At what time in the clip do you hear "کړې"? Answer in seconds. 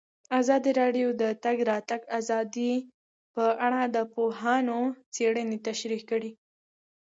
6.09-6.31